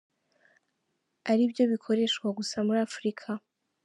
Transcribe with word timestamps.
Ari 1.29 1.43
byo 1.51 1.63
bikoreshwa 1.71 2.27
gusa 2.37 2.57
muri 2.67 2.79
Afurika. 2.87 3.27